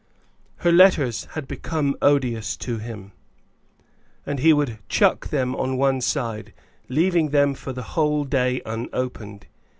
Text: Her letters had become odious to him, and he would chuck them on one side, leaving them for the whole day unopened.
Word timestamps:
Her 0.55 0.71
letters 0.71 1.25
had 1.35 1.47
become 1.47 1.95
odious 2.01 2.57
to 2.57 2.79
him, 2.79 3.11
and 4.25 4.39
he 4.39 4.51
would 4.51 4.79
chuck 4.89 5.27
them 5.27 5.55
on 5.55 5.77
one 5.77 6.01
side, 6.01 6.55
leaving 6.89 7.29
them 7.29 7.53
for 7.53 7.71
the 7.71 7.83
whole 7.93 8.23
day 8.23 8.63
unopened. 8.65 9.45